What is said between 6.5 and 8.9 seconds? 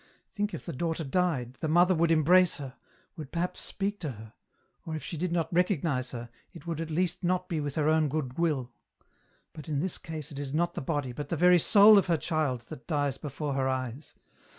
it would at least not be with her own good will;